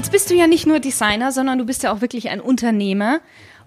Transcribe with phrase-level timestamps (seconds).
[0.00, 3.20] Jetzt bist du ja nicht nur Designer, sondern du bist ja auch wirklich ein Unternehmer.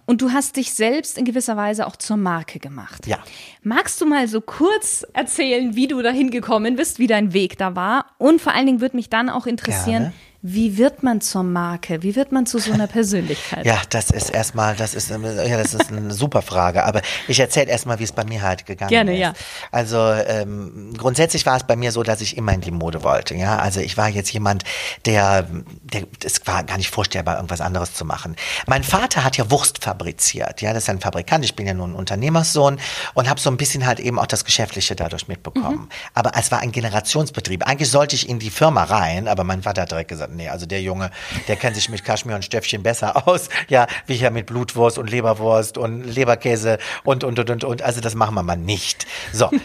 [0.07, 3.05] Und du hast dich selbst in gewisser Weise auch zur Marke gemacht.
[3.05, 3.19] Ja.
[3.61, 7.75] Magst du mal so kurz erzählen, wie du dahin gekommen bist, wie dein Weg da
[7.75, 8.07] war?
[8.17, 10.13] Und vor allen Dingen würde mich dann auch interessieren, Gerne.
[10.45, 12.03] Wie wird man zur Marke?
[12.03, 13.65] Wie wird man zu so einer Persönlichkeit?
[13.73, 16.83] Ja, das ist erstmal, das ist, ja, das ist eine super Frage.
[16.83, 19.19] Aber ich erzähle erstmal, wie es bei mir halt gegangen Gerne, ist.
[19.19, 19.33] ja.
[19.71, 23.35] Also ähm, grundsätzlich war es bei mir so, dass ich immer in die Mode wollte.
[23.35, 24.65] Ja, also ich war jetzt jemand,
[25.05, 25.43] der,
[25.83, 28.35] der, es war gar nicht vorstellbar, irgendwas anderes zu machen.
[28.67, 30.61] Mein Vater hat ja Wurst fabriziert.
[30.61, 31.45] Ja, das ist ein Fabrikant.
[31.45, 32.79] Ich bin ja nur ein Unternehmerssohn
[33.13, 35.87] und habe so ein bisschen halt eben auch das Geschäftliche dadurch mitbekommen.
[36.13, 37.65] Aber es war ein Generationsbetrieb.
[37.65, 40.65] Eigentlich sollte ich in die Firma rein, aber mein Vater hat direkt gesagt, nee, also
[40.65, 41.11] der Junge,
[41.47, 45.09] der kennt sich mit Kaschmir und Stöffchen besser aus, ja, wie hier mit Blutwurst und
[45.09, 47.81] Leberwurst und Leberkäse und, und, und, und, und.
[47.81, 49.05] Also das machen wir mal nicht.
[49.31, 49.49] So.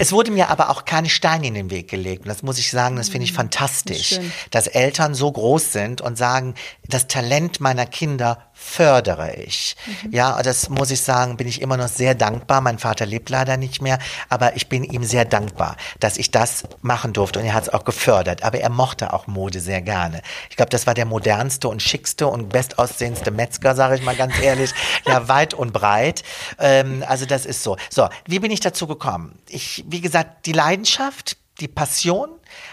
[0.00, 2.22] Es wurde mir aber auch keine Steine in den Weg gelegt.
[2.22, 4.32] Und das muss ich sagen, das finde ich fantastisch, schön.
[4.52, 6.54] dass Eltern so groß sind und sagen,
[6.86, 9.76] das Talent meiner Kinder fördere ich.
[10.10, 12.60] Ja, das muss ich sagen, bin ich immer noch sehr dankbar.
[12.60, 16.64] Mein Vater lebt leider nicht mehr, aber ich bin ihm sehr dankbar, dass ich das
[16.82, 18.42] machen durfte und er hat es auch gefördert.
[18.42, 20.22] Aber er mochte auch Mode sehr gerne.
[20.50, 24.38] Ich glaube, das war der modernste und schickste und bestaussehendste Metzger, sage ich mal ganz
[24.40, 24.72] ehrlich.
[25.06, 26.24] ja, weit und breit.
[26.58, 27.76] Ähm, also das ist so.
[27.88, 29.38] So, wie bin ich dazu gekommen?
[29.48, 32.28] Ich, wie gesagt, die Leidenschaft, die Passion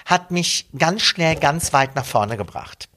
[0.05, 2.89] hat mich ganz schnell ganz weit nach vorne gebracht.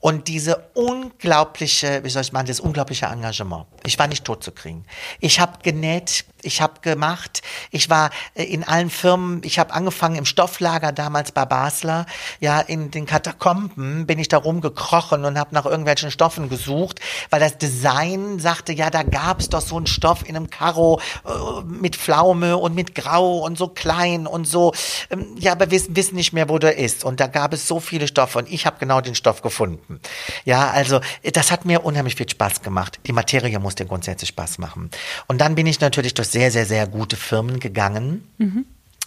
[0.00, 3.66] Und diese unglaubliche, wie soll ich sagen, das unglaubliche Engagement.
[3.84, 4.84] Ich war nicht tot zu kriegen.
[5.20, 10.16] Ich habe genäht, ich habe gemacht, ich war äh, in allen Firmen, ich habe angefangen
[10.16, 12.06] im Stofflager damals bei Basler,
[12.40, 17.40] ja, in den Katakomben bin ich da rumgekrochen und habe nach irgendwelchen Stoffen gesucht, weil
[17.40, 21.96] das Design sagte, ja, da gab's doch so einen Stoff in einem Karo äh, mit
[21.96, 24.72] Pflaume und mit Grau und so klein und so,
[25.10, 27.04] ähm, ja, aber wir wissen nicht mehr, wo der ist.
[27.04, 30.00] Und da gab es so viele Stoffe und ich habe genau den Stoff gefunden.
[30.44, 33.00] Ja, also äh, das hat mir unheimlich viel Spaß gemacht.
[33.06, 34.90] Die Materie muss dir grundsätzlich Spaß machen.
[35.26, 38.28] Und dann bin ich natürlich durch sehr, sehr, sehr gute Firmen gegangen.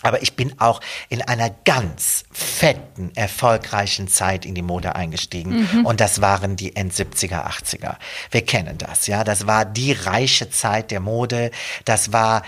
[0.02, 5.68] Aber ich bin auch in einer ganz fetten, erfolgreichen Zeit in die Mode eingestiegen.
[5.84, 7.96] Und das waren die End 70er, 80er.
[8.30, 9.24] Wir kennen das, ja.
[9.24, 11.50] Das war die reiche Zeit der Mode.
[11.86, 12.44] Das war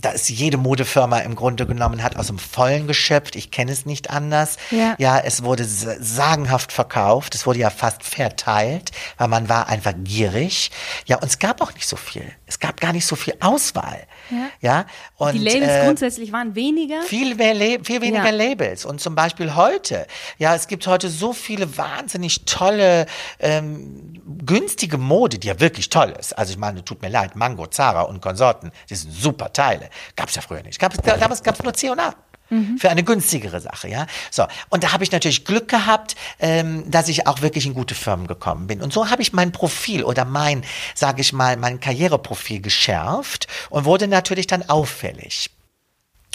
[0.00, 3.36] da ist jede Modefirma im Grunde genommen hat aus dem Vollen geschöpft.
[3.36, 4.56] Ich kenne es nicht anders.
[4.70, 4.94] Ja.
[4.98, 7.34] ja, es wurde sa- sagenhaft verkauft.
[7.34, 10.70] Es wurde ja fast verteilt, weil man war einfach gierig.
[11.06, 12.30] Ja, und es gab auch nicht so viel.
[12.50, 14.06] Es gab gar nicht so viel Auswahl.
[14.28, 14.36] Ja.
[14.60, 17.00] Ja, und Die Labels äh, grundsätzlich waren weniger.
[17.02, 18.30] viel, mehr La- viel weniger Ja.
[18.30, 18.84] Labels.
[18.84, 20.04] Und zum Beispiel heute,
[20.38, 23.06] ja, es gibt heute so viele wahnsinnig tolle,
[23.38, 26.36] ähm, günstige Mode, die ja wirklich toll ist.
[26.36, 29.88] Also ich meine, tut mir leid, Mango, Zara und Konsorten, die sind super Teile.
[30.16, 30.78] Gab's ja früher nicht.
[30.80, 32.14] Gab's, damals gab's nur C&A.
[32.78, 34.06] Für eine günstigere Sache, ja.
[34.30, 34.44] So.
[34.68, 38.26] Und da habe ich natürlich Glück gehabt, ähm, dass ich auch wirklich in gute Firmen
[38.26, 38.82] gekommen bin.
[38.82, 43.84] Und so habe ich mein Profil oder mein, sage ich mal, mein Karriereprofil geschärft und
[43.84, 45.50] wurde natürlich dann auffällig.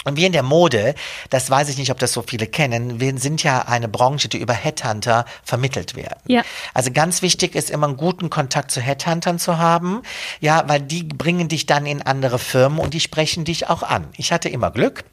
[0.06, 0.94] Und wir in der Mode,
[1.30, 4.38] das weiß ich nicht, ob das so viele kennen, wir sind ja eine Branche, die
[4.38, 6.20] über Headhunter vermittelt werden.
[6.28, 6.42] Ja.
[6.74, 10.02] Also ganz wichtig ist immer einen guten Kontakt zu Headhuntern zu haben,
[10.38, 14.06] ja, weil die bringen dich dann in andere Firmen und die sprechen dich auch an.
[14.16, 15.04] Ich hatte immer Glück.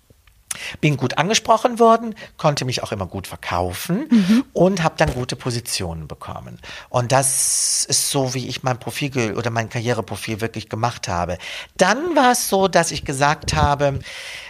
[0.81, 6.07] Bin gut angesprochen worden, konnte mich auch immer gut verkaufen und habe dann gute Positionen
[6.07, 6.59] bekommen.
[6.89, 11.37] Und das ist so, wie ich mein Profil oder mein Karriereprofil wirklich gemacht habe.
[11.77, 13.99] Dann war es so, dass ich gesagt habe,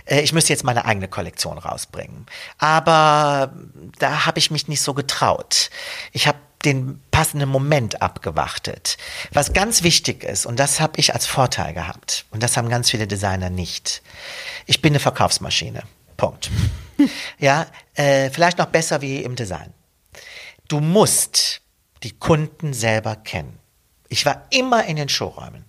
[0.05, 2.25] äh, ich müsste jetzt meine eigene Kollektion rausbringen.
[2.57, 3.53] Aber
[3.99, 5.69] da habe ich mich nicht so getraut.
[6.11, 8.97] Ich habe den passenden Moment abgewartet.
[9.31, 12.89] Was ganz wichtig ist, und das habe ich als Vorteil gehabt, und das haben ganz
[12.89, 14.01] viele Designer nicht.
[14.65, 15.83] Ich bin eine Verkaufsmaschine.
[16.17, 16.49] Punkt.
[17.39, 17.65] Ja,
[17.95, 19.73] äh, vielleicht noch besser wie im Design.
[20.69, 21.61] Du musst
[22.03, 23.59] die Kunden selber kennen.
[24.07, 25.65] Ich war immer in den Showräumen.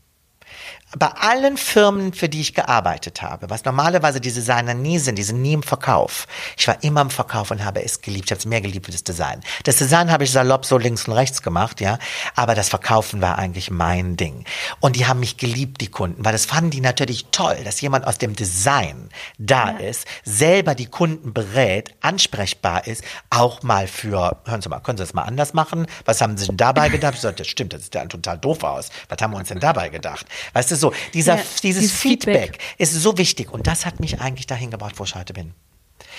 [0.97, 5.25] Bei allen Firmen, für die ich gearbeitet habe, was normalerweise die Designer nie sind, die
[5.25, 6.27] sind nie im Verkauf.
[6.57, 8.27] Ich war immer im Verkauf und habe es geliebt.
[8.27, 9.41] Ich habe es mehr geliebt wie das Design.
[9.65, 11.99] Das Design habe ich salopp so links und rechts gemacht, ja.
[12.37, 14.45] Aber das Verkaufen war eigentlich mein Ding.
[14.79, 18.07] Und die haben mich geliebt, die Kunden, weil das fanden die natürlich toll, dass jemand
[18.07, 19.09] aus dem Design
[19.39, 24.99] da ist, selber die Kunden berät, ansprechbar ist, auch mal für, hören Sie mal, können
[24.99, 25.87] Sie das mal anders machen?
[26.05, 27.15] Was haben Sie denn dabei gedacht?
[27.15, 28.91] Ich sagte, das stimmt, das sieht ja total doof aus.
[29.09, 30.27] Was haben wir uns denn dabei gedacht?
[30.53, 32.61] Weißt du, so, dieser, Ja, dieses, dieses Feedback, Feedback.
[32.79, 33.51] ist so wichtig.
[33.53, 35.55] Und das hat mich eigentlich dahin gebracht, wo ich heute bin.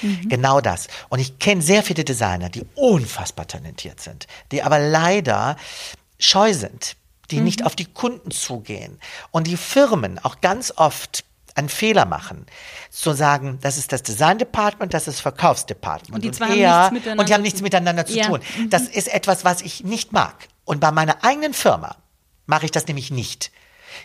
[0.01, 0.29] Mhm.
[0.29, 0.88] Genau das.
[1.09, 5.57] Und ich kenne sehr viele Designer, die unfassbar talentiert sind, die aber leider
[6.19, 6.95] scheu sind,
[7.31, 7.65] die nicht Mhm.
[7.65, 9.00] auf die Kunden zugehen.
[9.31, 11.23] Und die Firmen auch ganz oft
[11.56, 12.45] einen Fehler machen,
[12.89, 16.15] zu sagen, das ist das Design Department, das ist das Verkaufsdepartment.
[16.15, 18.25] Und die zwei haben er, nichts miteinander und die haben zu nichts miteinander zu Ja.
[18.27, 18.39] tun.
[18.69, 20.47] Das ist etwas, was ich nicht mag.
[20.65, 21.95] Und bei meiner eigenen Firma
[22.45, 23.51] mache ich das nämlich nicht.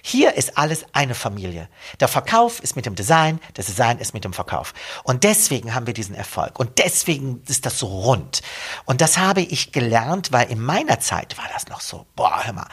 [0.03, 1.69] Hier ist alles eine Familie.
[2.01, 4.73] Der Verkauf ist mit dem Design, das Design ist mit dem Verkauf.
[5.05, 6.59] Und deswegen haben wir diesen Erfolg.
[6.59, 8.43] Und deswegen ist das so rund.
[8.85, 12.53] Und das habe ich gelernt, weil in meiner Zeit war das noch so, boah, hör
[12.53, 12.69] mal.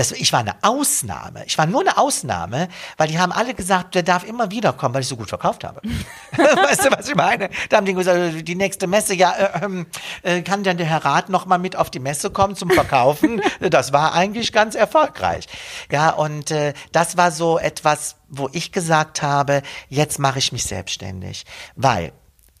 [0.00, 1.44] Das, ich war eine Ausnahme.
[1.44, 5.02] Ich war nur eine Ausnahme, weil die haben alle gesagt, der darf immer wiederkommen, weil
[5.02, 5.82] ich so gut verkauft habe.
[6.36, 7.50] weißt du, was ich meine?
[7.68, 9.86] Da haben die gesagt, die nächste Messe, ja, äh, ähm,
[10.22, 13.42] äh, kann denn der Herr Rath noch mal mit auf die Messe kommen zum Verkaufen?
[13.60, 15.44] das war eigentlich ganz erfolgreich.
[15.90, 19.60] Ja, und äh, das war so etwas, wo ich gesagt habe,
[19.90, 21.44] jetzt mache ich mich selbstständig.
[21.76, 22.14] Weil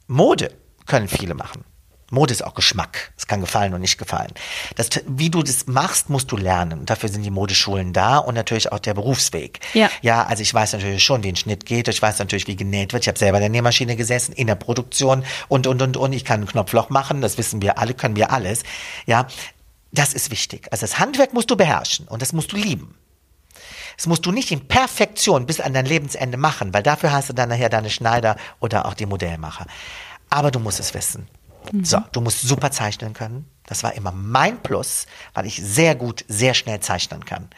[0.08, 0.54] Mode
[0.84, 1.64] können viele machen.
[2.10, 3.12] Mode ist auch Geschmack.
[3.16, 4.32] Es kann gefallen und nicht gefallen.
[4.76, 6.80] Das, wie du das machst, musst du lernen.
[6.80, 9.60] Und dafür sind die Modeschulen da und natürlich auch der Berufsweg.
[9.74, 9.88] Ja.
[10.02, 11.88] Ja, also ich weiß natürlich schon, wie ein Schnitt geht.
[11.88, 13.04] Ich weiß natürlich, wie genäht wird.
[13.04, 16.12] Ich habe selber in der Nähmaschine gesessen, in der Produktion und, und, und, und.
[16.12, 17.20] Ich kann ein Knopfloch machen.
[17.20, 18.64] Das wissen wir alle, können wir alles.
[19.06, 19.26] Ja,
[19.92, 20.68] das ist wichtig.
[20.70, 22.94] Also das Handwerk musst du beherrschen und das musst du lieben.
[23.96, 27.34] Das musst du nicht in Perfektion bis an dein Lebensende machen, weil dafür hast du
[27.34, 29.66] dann nachher deine Schneider oder auch die Modellmacher.
[30.30, 31.28] Aber du musst es wissen.
[31.82, 33.46] So, du musst super zeichnen können.
[33.66, 37.48] Das war immer mein Plus, weil ich sehr gut, sehr schnell zeichnen kann.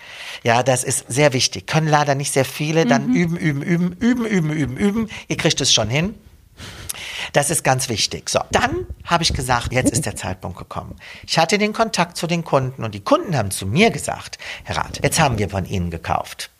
[0.42, 1.66] Ja, das ist sehr wichtig.
[1.66, 2.84] Können leider nicht sehr viele.
[2.84, 5.08] Dann üben, üben, üben, üben, üben, üben, üben.
[5.28, 6.14] Ihr kriegt es schon hin.
[7.32, 8.28] Das ist ganz wichtig.
[8.28, 10.96] So, dann habe ich gesagt, jetzt ist der Zeitpunkt gekommen.
[11.26, 14.76] Ich hatte den Kontakt zu den Kunden und die Kunden haben zu mir gesagt, Herr
[14.76, 16.51] Rath, jetzt haben wir von Ihnen gekauft.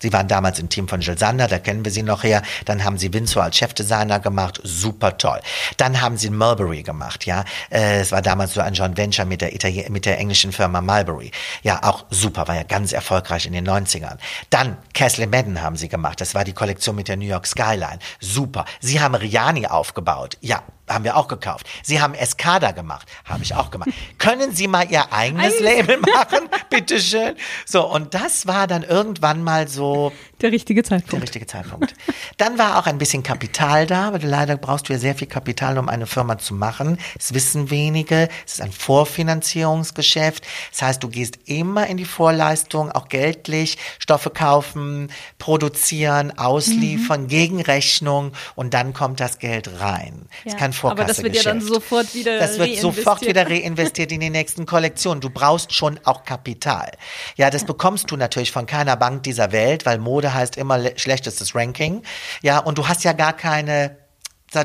[0.00, 2.42] Sie waren damals im Team von Jill Sander, da kennen wir sie noch her.
[2.64, 5.40] Dann haben sie Windsor als Chefdesigner gemacht, super toll.
[5.76, 7.44] Dann haben sie Mulberry gemacht, ja.
[7.70, 10.80] Äh, Es war damals so ein Joint Venture mit der, Italien mit der englischen Firma
[10.80, 11.30] Mulberry.
[11.62, 14.18] Ja, auch super, war ja ganz erfolgreich in den 90ern.
[14.50, 17.98] Dann Castle Madden haben sie gemacht, das war die Kollektion mit der New York Skyline,
[18.20, 18.64] super.
[18.80, 21.66] Sie haben Riani aufgebaut, ja, haben wir auch gekauft.
[21.82, 23.90] Sie haben Escada gemacht, habe ich auch gemacht.
[24.18, 27.34] Können Sie mal Ihr eigenes Label machen, bitteschön?
[27.66, 31.22] So, und das war dann irgendwann mal so Der richtige der Zeitpunkt.
[31.22, 31.94] richtige Zeitpunkt.
[32.36, 35.78] Dann war auch ein bisschen Kapital da, weil leider brauchst du ja sehr viel Kapital,
[35.78, 36.98] um eine Firma zu machen.
[37.16, 38.28] Das wissen wenige.
[38.46, 40.44] Es ist ein Vorfinanzierungsgeschäft.
[40.72, 47.28] Das heißt, du gehst immer in die Vorleistung, auch geldlich, Stoffe kaufen, produzieren, ausliefern, Mhm.
[47.28, 50.26] Gegenrechnung und dann kommt das Geld rein.
[50.44, 53.28] Das ist kein aber das wird ja dann sofort wieder Das wird sofort reinvestiert.
[53.28, 55.20] wieder reinvestiert in die nächsten Kollektionen.
[55.20, 56.90] Du brauchst schon auch Kapital.
[57.36, 60.92] Ja, das bekommst du natürlich von keiner Bank dieser Welt, weil Mode heißt immer le-
[60.98, 62.02] schlechtestes Ranking.
[62.42, 63.96] Ja, und du hast ja gar keine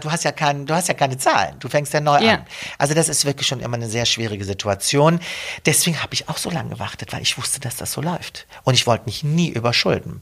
[0.01, 1.55] du hast ja kein, du hast ja keine Zahlen.
[1.59, 2.35] Du fängst ja neu Ja.
[2.35, 2.45] an.
[2.77, 5.19] Also das ist wirklich schon immer eine sehr schwierige Situation.
[5.65, 8.47] Deswegen habe ich auch so lange gewartet, weil ich wusste, dass das so läuft.
[8.63, 10.21] Und ich wollte mich nie überschulden.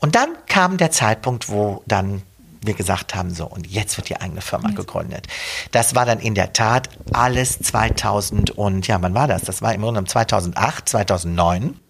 [0.00, 2.20] Und dann kam der Zeitpunkt, wo dann
[2.66, 5.26] wir gesagt haben, so, und jetzt wird die eigene Firma gegründet.
[5.70, 9.42] Das war dann in der Tat alles 2000 und, ja, wann war das?
[9.42, 11.80] Das war im Grunde genommen 2008, 2009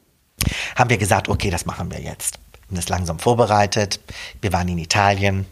[0.76, 2.38] haben wir gesagt, okay, das machen wir jetzt.
[2.67, 4.00] Haben das langsam vorbereitet.
[4.41, 5.47] Wir waren in Italien.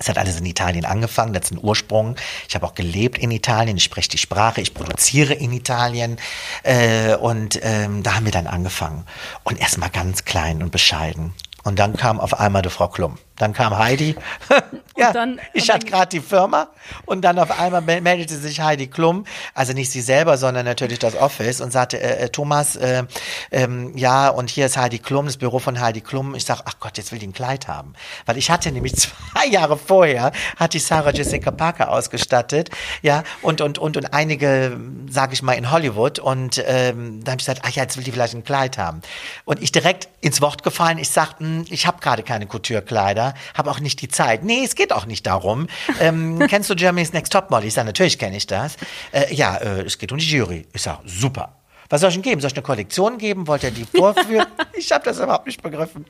[0.00, 2.14] Es hat alles in Italien angefangen, das ist ein Ursprung.
[2.48, 6.18] Ich habe auch gelebt in Italien, ich spreche die Sprache, ich produziere in Italien.
[6.62, 9.04] Äh, und ähm, da haben wir dann angefangen.
[9.42, 11.34] Und erstmal ganz klein und bescheiden.
[11.64, 13.18] Und dann kam auf einmal die Frau Klum.
[13.38, 14.16] Dann kam Heidi.
[14.96, 16.68] ja, dann- ich und hatte gerade die Firma
[17.06, 20.98] und dann auf einmal mel- meldete sich Heidi Klum, also nicht sie selber, sondern natürlich
[20.98, 23.04] das Office und sagte, äh, äh, Thomas, äh,
[23.50, 26.34] ähm, ja, und hier ist Heidi Klum, das Büro von Heidi Klum.
[26.34, 27.92] Ich sag, ach Gott, jetzt will die ein Kleid haben.
[28.26, 32.70] Weil ich hatte nämlich zwei Jahre vorher, hatte ich Sarah Jessica Parker ausgestattet,
[33.02, 34.78] ja, und, und, und, und einige,
[35.08, 36.18] sage ich mal, in Hollywood.
[36.18, 39.00] Und ähm, da habe ich gesagt, ach ja, jetzt will die vielleicht ein Kleid haben.
[39.44, 43.70] Und ich direkt ins Wort gefallen, ich sagte, hm, ich habe gerade keine Couture-Kleider, habe
[43.70, 44.44] auch nicht die Zeit.
[44.44, 45.68] Nee, es geht auch nicht darum.
[46.00, 47.68] Ähm, kennst du Germany's Next Topmodel?
[47.68, 48.76] Ich sage, natürlich kenne ich das.
[49.12, 50.66] Äh, ja, äh, es geht um die Jury.
[50.72, 51.54] Ich sage, super.
[51.88, 52.40] Was soll ich denn geben?
[52.40, 53.46] Soll ich eine Kollektion geben?
[53.46, 54.46] Wollt ihr die vorführen?
[54.74, 56.04] ich habe das überhaupt nicht begriffen.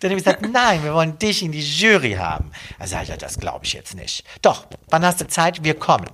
[0.00, 2.52] Dann habe ich gesagt, nein, wir wollen dich in die Jury haben.
[2.78, 4.24] Er sagt, ja, das glaube ich jetzt nicht.
[4.42, 5.64] Doch, wann hast du Zeit?
[5.64, 6.10] Wir kommen.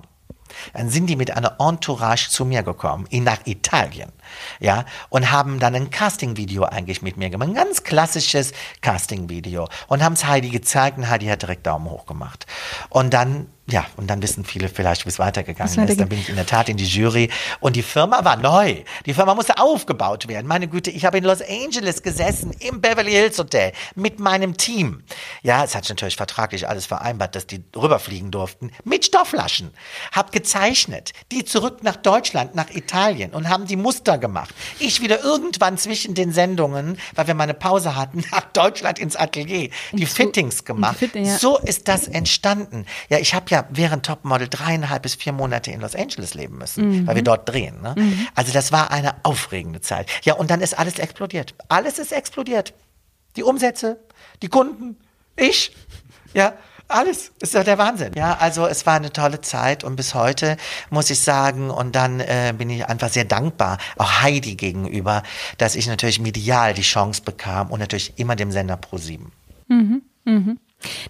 [0.73, 4.11] Dann sind die mit einer Entourage zu mir gekommen, in nach Italien,
[4.59, 10.03] ja, und haben dann ein Casting-Video eigentlich mit mir gemacht, ein ganz klassisches Casting-Video und
[10.03, 12.45] haben es Heidi gezeigt und Heidi hat direkt Daumen hoch gemacht.
[12.89, 15.97] Und dann ja, und dann wissen viele vielleicht, wie es weitergegangen ist.
[15.99, 17.29] Dann bin ich in der Tat in die Jury
[17.61, 18.83] und die Firma war neu.
[19.05, 20.47] Die Firma musste aufgebaut werden.
[20.47, 25.03] Meine Güte, ich habe in Los Angeles gesessen, im Beverly Hills Hotel, mit meinem Team.
[25.43, 29.71] Ja, es hat natürlich vertraglich alles vereinbart, dass die rüberfliegen durften, mit Stoffflaschen.
[30.11, 34.53] Hab gezeichnet, die zurück nach Deutschland, nach Italien und haben die Muster gemacht.
[34.79, 39.15] Ich wieder irgendwann zwischen den Sendungen, weil wir mal eine Pause hatten, nach Deutschland ins
[39.15, 40.97] Atelier, die Fittings gemacht.
[41.39, 42.85] So ist das entstanden.
[43.07, 47.07] Ja, ich habe ja während Topmodel dreieinhalb bis vier Monate in Los Angeles leben müssen,
[47.07, 47.81] weil wir dort drehen.
[47.81, 47.95] Ne?
[48.35, 50.09] Also das war eine aufregende Zeit.
[50.23, 51.55] Ja, und dann ist alles explodiert.
[51.69, 52.73] Alles ist explodiert.
[53.35, 53.99] Die Umsätze,
[54.41, 54.97] die Kunden,
[55.35, 55.75] ich,
[56.33, 56.53] ja.
[56.89, 58.11] Alles ist ja der Wahnsinn.
[58.13, 60.57] Ja, also es war eine tolle Zeit und bis heute
[60.89, 65.23] muss ich sagen, und dann äh, bin ich einfach sehr dankbar, auch Heidi gegenüber,
[65.57, 69.21] dass ich natürlich medial die Chance bekam und natürlich immer dem Sender Pro7.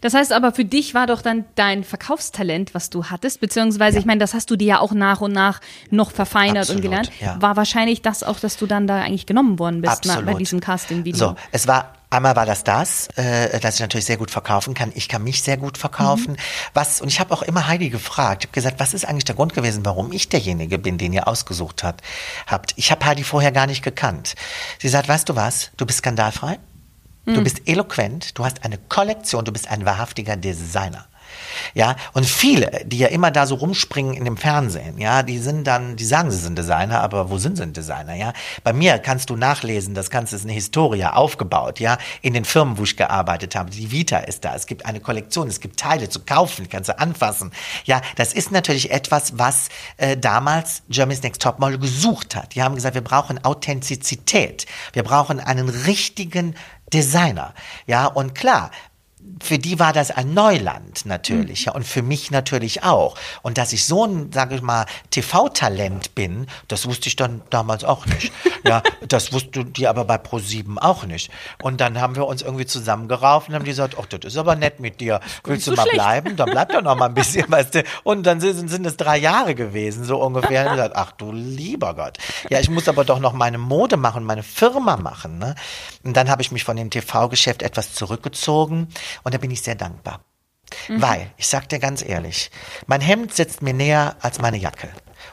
[0.01, 4.05] Das heißt aber, für dich war doch dann dein Verkaufstalent, was du hattest, beziehungsweise, ich
[4.05, 7.11] meine, das hast du dir ja auch nach und nach noch verfeinert Absolut, und gelernt.
[7.19, 7.41] ja.
[7.41, 10.39] War wahrscheinlich das auch, dass du dann da eigentlich genommen worden bist na, bei Absolut.
[10.39, 11.17] diesem Casting-Video.
[11.17, 14.91] So, es war einmal war das das, äh, dass ich natürlich sehr gut verkaufen kann.
[14.95, 16.37] Ich kann mich sehr gut verkaufen.
[16.73, 18.43] Was und ich habe auch immer Heidi gefragt.
[18.43, 21.27] Ich habe gesagt, was ist eigentlich der Grund gewesen, warum ich derjenige bin, den ihr
[21.27, 22.01] ausgesucht hat,
[22.47, 22.73] habt.
[22.75, 24.35] Ich habe Heidi vorher gar nicht gekannt.
[24.79, 25.71] Sie sagt, weißt du was?
[25.77, 26.59] Du bist skandalfrei.
[27.25, 31.07] Du bist eloquent, du hast eine Kollektion, du bist ein wahrhaftiger Designer.
[31.73, 35.65] Ja, und viele, die ja immer da so rumspringen in dem Fernsehen, ja, die sind
[35.65, 38.33] dann, die sagen, sie sind Designer, aber wo sind sie denn Designer, ja?
[38.63, 42.77] Bei mir kannst du nachlesen, das Ganze ist eine Historie aufgebaut, ja, in den Firmen,
[42.77, 43.71] wo ich gearbeitet habe.
[43.71, 46.99] Die Vita ist da, es gibt eine Kollektion, es gibt Teile zu kaufen, kannst du
[46.99, 47.51] anfassen.
[47.85, 52.53] Ja, das ist natürlich etwas, was äh, damals Germany's Next Topmodel gesucht hat.
[52.55, 56.55] Die haben gesagt, wir brauchen Authentizität, wir brauchen einen richtigen
[56.93, 57.53] Designer.
[57.87, 58.71] Ja, und klar,
[59.43, 63.15] für die war das ein Neuland natürlich, ja, und für mich natürlich auch.
[63.41, 67.83] Und dass ich so ein, sage ich mal, TV-Talent bin, das wusste ich dann damals
[67.83, 68.31] auch nicht.
[68.65, 71.29] Ja, das wusste die aber bei Pro7 auch nicht.
[71.61, 74.55] Und dann haben wir uns irgendwie zusammengerauft und haben die gesagt, ach, das ist aber
[74.55, 75.19] nett mit dir.
[75.43, 75.95] Willst du mal schlecht.
[75.95, 76.37] bleiben?
[76.37, 77.83] Dann bleib doch noch mal ein bisschen, weißt du.
[78.03, 80.61] Und dann sind, sind es drei Jahre gewesen, so ungefähr.
[80.61, 82.19] Und ich gesagt, ach du lieber Gott.
[82.49, 85.39] Ja, ich muss aber doch noch meine Mode machen, meine Firma machen.
[85.39, 85.55] Ne?
[86.05, 88.87] Und dann habe ich mich von dem TV-Geschäft etwas zurückgezogen
[89.23, 90.21] und da bin ich sehr dankbar.
[90.87, 92.49] Weil, ich sag dir ganz ehrlich,
[92.87, 94.89] mein Hemd sitzt mir näher als meine Jacke.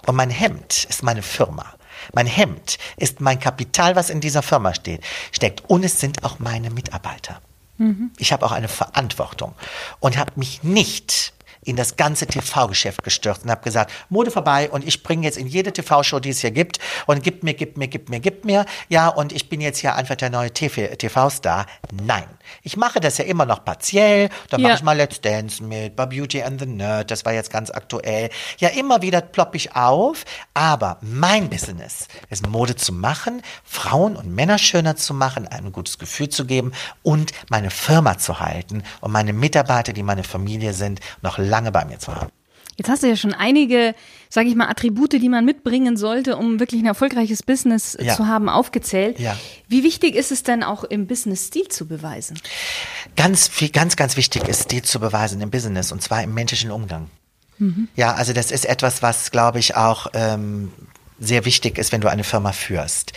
[0.06, 1.74] Und mein Hemd ist meine Firma.
[2.12, 5.68] Mein Hemd ist mein Kapital, was in dieser Firma steht, steckt.
[5.68, 7.40] Und es sind auch meine Mitarbeiter.
[8.18, 9.54] Ich habe auch eine Verantwortung
[10.00, 11.32] und habe mich nicht
[11.62, 15.46] in das ganze TV-Geschäft gestürzt und habe gesagt, Mode vorbei und ich bringe jetzt in
[15.46, 18.64] jede TV-Show, die es hier gibt und gib mir, gib mir, gib mir, gib mir.
[18.88, 21.66] Ja, und ich bin jetzt hier einfach der neue TV TV-Star.
[21.92, 22.24] Nein.
[22.62, 24.28] Ich mache das ja immer noch partiell.
[24.50, 24.68] Dann Ja.
[24.68, 27.70] mache ich mal Let's Dance mit, bei Beauty and the Nerd, das war jetzt ganz
[27.70, 28.30] aktuell.
[28.58, 34.34] Ja, immer wieder plopp ich auf, aber mein Business ist Mode zu machen, Frauen und
[34.34, 39.12] Männer schöner zu machen, ein gutes Gefühl zu geben und meine Firma zu halten und
[39.12, 42.30] meine Mitarbeiter, die meine Familie sind, noch lange bei mir zu haben.
[42.76, 43.94] Jetzt hast du ja schon einige,
[44.30, 48.14] sage ich mal, Attribute, die man mitbringen sollte, um wirklich ein erfolgreiches Business Ja.
[48.16, 49.18] zu haben, aufgezählt.
[49.18, 49.36] Ja.
[49.68, 52.40] Wie wichtig ist es denn auch im Business Stil zu beweisen?
[53.16, 56.70] Ganz viel, ganz, ganz wichtig ist, Stil zu beweisen im Business und zwar im menschlichen
[56.70, 57.10] Umgang.
[57.94, 60.72] Ja, also das ist etwas, was, glaube ich, auch ähm,
[61.20, 63.12] sehr wichtig ist, wenn du eine Firma führst.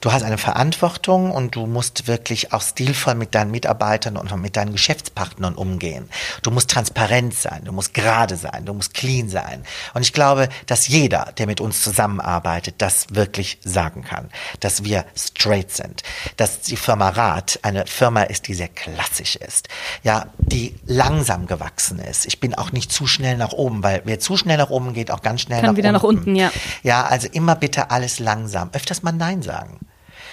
[0.00, 4.56] Du hast eine Verantwortung und du musst wirklich auch stilvoll mit deinen Mitarbeitern und mit
[4.56, 6.08] deinen Geschäftspartnern umgehen.
[6.42, 9.64] Du musst transparent sein, du musst gerade sein, du musst clean sein.
[9.94, 15.04] Und ich glaube, dass jeder, der mit uns zusammenarbeitet, das wirklich sagen kann, dass wir
[15.16, 16.02] straight sind,
[16.36, 19.68] dass die Firma Rath eine Firma ist, die sehr klassisch ist,
[20.04, 22.26] ja, die langsam gewachsen ist.
[22.26, 25.10] Ich bin auch nicht zu schnell nach oben, weil wer zu schnell nach oben geht,
[25.10, 25.98] auch ganz schnell Kann nach wieder unten.
[25.98, 26.52] nach unten, ja.
[26.82, 28.70] Ja, also immer bitte alles langsam.
[28.72, 29.78] Öfters mal Nein sagen.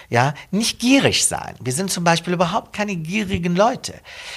[0.10, 1.56] Ja, nicht gierig sein.
[1.60, 3.96] Wir sind zum Beispiel überhaupt keine gierigen Leute.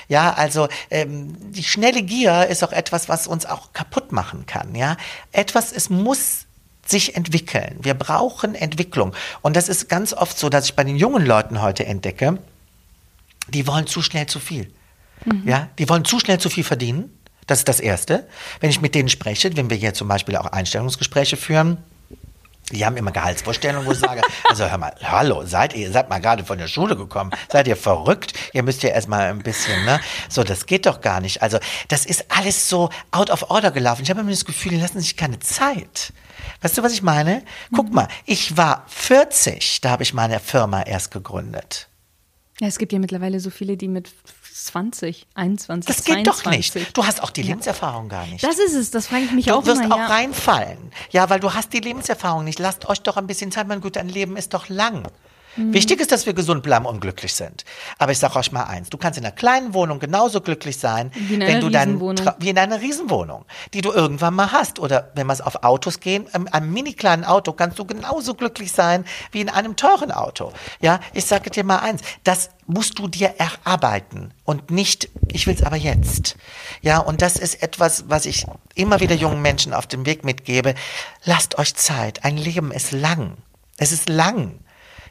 [0.08, 4.74] Ja, also ähm, die schnelle Gier ist auch etwas, was uns auch kaputt machen kann.
[4.74, 4.96] Ja,
[5.32, 6.46] etwas, es muss
[6.86, 7.78] sich entwickeln.
[7.82, 9.14] Wir brauchen Entwicklung.
[9.42, 12.38] Und das ist ganz oft so, dass ich bei den jungen Leuten heute entdecke,
[13.48, 14.72] die wollen zu schnell zu viel.
[15.44, 17.12] Ja, die wollen zu schnell zu viel verdienen.
[17.46, 18.26] Das ist das Erste.
[18.60, 21.78] Wenn ich mit denen spreche, wenn wir hier zum Beispiel auch Einstellungsgespräche führen,
[22.72, 26.18] die haben immer Gehaltsvorstellungen, wo ich sage, also hör mal, hallo, seid ihr, seid mal
[26.18, 28.34] gerade von der Schule gekommen, seid ihr verrückt?
[28.52, 30.00] Ihr müsst ja erstmal ein bisschen, ne?
[30.28, 31.42] So, das geht doch gar nicht.
[31.42, 31.58] Also,
[31.88, 34.02] das ist alles so out of order gelaufen.
[34.02, 36.12] Ich habe immer das Gefühl, die lassen sich keine Zeit.
[36.60, 37.42] Weißt du, was ich meine?
[37.74, 41.88] Guck mal, ich war 40, da habe ich meine Firma erst gegründet.
[42.60, 44.10] Ja, es gibt ja mittlerweile so viele, die mit
[44.66, 46.44] 20, 21, Das geht 22.
[46.44, 46.96] doch nicht.
[46.96, 48.42] Du hast auch die Lebenserfahrung gar nicht.
[48.44, 49.94] Das ist es, das frage ich mich Du auch wirst immer.
[49.94, 50.06] auch ja.
[50.06, 50.90] reinfallen.
[51.10, 52.58] Ja, weil du hast die Lebenserfahrung nicht.
[52.58, 53.68] Lasst euch doch ein bisschen Zeit.
[53.68, 55.08] Mein gut, dein Leben ist doch lang.
[55.56, 55.72] Mhm.
[55.72, 57.64] Wichtig ist, dass wir gesund bleiben und glücklich sind.
[57.98, 61.10] Aber ich sage euch mal eins, du kannst in einer kleinen Wohnung genauso glücklich sein,
[61.14, 62.10] Wie in wenn einer du.
[62.12, 64.78] Tra- wie in einer Riesenwohnung, die du irgendwann mal hast.
[64.78, 68.34] Oder wenn wir es auf Autos gehen, in einem mini kleinen Auto kannst du genauso
[68.34, 70.52] glücklich sein wie in einem teuren Auto.
[70.80, 75.54] Ja, ich sage dir mal eins, das musst du dir erarbeiten und nicht, ich will
[75.54, 76.36] es aber jetzt.
[76.82, 80.74] Ja, und das ist etwas, was ich immer wieder jungen Menschen auf dem Weg mitgebe.
[81.24, 82.24] Lasst euch Zeit.
[82.24, 83.38] Ein Leben ist lang.
[83.78, 84.58] Es ist lang.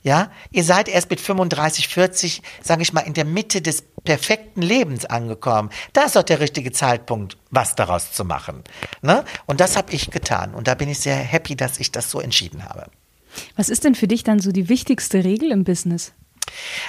[0.04, 4.62] Ja, ihr seid erst mit 35, 40, sage ich mal, in der Mitte des perfekten
[4.62, 5.70] Lebens angekommen.
[5.94, 8.64] Da ist doch der richtige Zeitpunkt, was daraus zu machen.
[9.02, 9.26] Ne?
[9.46, 10.54] Und das habe ich getan.
[10.54, 12.90] Und da bin ich sehr happy, dass ich das so entschieden habe.
[13.56, 16.14] Was ist denn für dich dann so die wichtigste Regel im Business?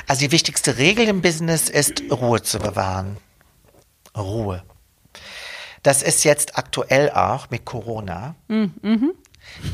[0.06, 3.16] Also die wichtigste Regel im Business ist, Ruhe zu bewahren.
[4.16, 4.62] Ruhe.
[5.82, 8.34] Das ist jetzt aktuell auch mit Corona.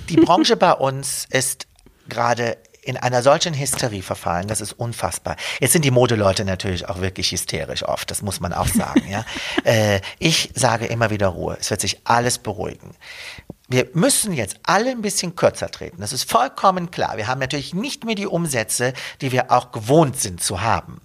[0.09, 1.67] Die Branche bei uns ist
[2.09, 5.37] gerade in einer solchen Hysterie verfallen, das ist unfassbar.
[5.61, 9.09] Jetzt sind die Modeleute natürlich auch wirklich hysterisch oft, das muss man auch sagen.
[9.09, 9.25] ja.
[9.64, 12.95] äh, ich sage immer wieder Ruhe, es wird sich alles beruhigen.
[13.69, 16.00] Wir müssen jetzt alle ein bisschen kürzer treten.
[16.00, 17.17] Das ist vollkommen klar.
[17.17, 21.00] Wir haben natürlich nicht mehr die Umsätze, die wir auch gewohnt sind zu haben.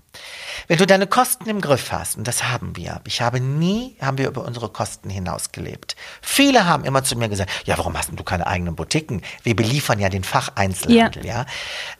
[0.68, 4.18] Wenn du deine Kosten im Griff hast, und das haben wir, ich habe nie, haben
[4.18, 5.96] wir über unsere Kosten hinaus gelebt.
[6.22, 9.22] Viele haben immer zu mir gesagt, ja, warum hast du keine eigenen Boutiquen?
[9.44, 11.46] Wir beliefern ja den Facheinzelhandel, ja.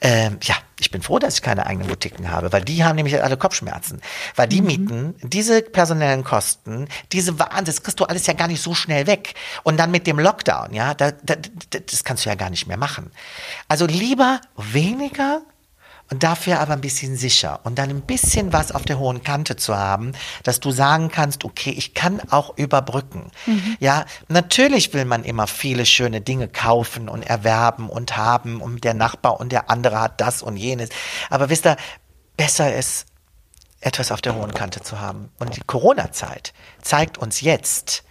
[0.00, 3.22] Ähm, ja, ich bin froh, dass ich keine eigenen Boutiquen habe, weil die haben nämlich
[3.22, 4.00] alle Kopfschmerzen.
[4.34, 8.62] Weil die Mieten, diese personellen Kosten, diese Waren, das kriegst du alles ja gar nicht
[8.62, 9.34] so schnell weg.
[9.62, 11.34] Und dann mit dem Lockdown, ja, da, da,
[11.70, 13.10] das kannst du ja gar nicht mehr machen.
[13.68, 15.42] Also lieber weniger
[16.10, 19.56] und dafür aber ein bisschen sicher und dann ein bisschen was auf der hohen Kante
[19.56, 20.12] zu haben,
[20.42, 23.30] dass du sagen kannst, okay, ich kann auch überbrücken.
[23.78, 28.94] Ja, natürlich will man immer viele schöne Dinge kaufen und erwerben und haben und der
[28.94, 30.90] Nachbar und der andere hat das und jenes.
[31.30, 31.76] Aber wisst ihr,
[32.36, 33.06] besser ist,
[33.80, 35.30] etwas auf der hohen Kante zu haben.
[35.38, 36.52] Und die Corona-Zeit
[36.82, 38.02] zeigt uns jetzt,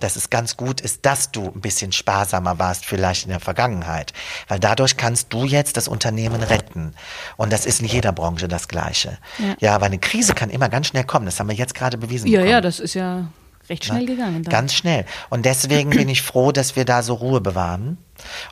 [0.00, 4.12] dass es ganz gut ist, dass du ein bisschen sparsamer warst, vielleicht in der Vergangenheit.
[4.48, 6.94] Weil dadurch kannst du jetzt das Unternehmen retten.
[7.36, 9.18] Und das ist in jeder Branche das Gleiche.
[9.38, 9.56] Ja.
[9.60, 11.26] Ja, aber eine Krise kann immer ganz schnell kommen.
[11.26, 12.26] Das haben wir jetzt gerade bewiesen.
[12.26, 12.50] Ja, bekommen.
[12.50, 13.26] ja, das ist ja
[13.68, 14.42] recht schnell gegangen.
[14.42, 14.50] Dann.
[14.50, 15.06] Ganz schnell.
[15.30, 17.98] Und deswegen bin ich froh, dass wir da so Ruhe bewahren.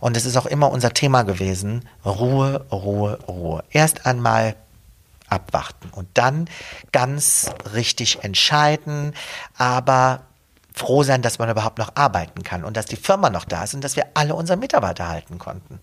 [0.00, 1.84] Und es ist auch immer unser Thema gewesen.
[2.04, 3.64] Ruhe, Ruhe, Ruhe.
[3.70, 4.54] Erst einmal
[5.28, 6.48] abwarten und dann
[6.92, 9.12] ganz richtig entscheiden,
[9.56, 10.22] aber
[10.78, 13.74] froh sein, dass man überhaupt noch arbeiten kann und dass die Firma noch da ist
[13.74, 15.80] und dass wir alle unsere Mitarbeiter halten konnten.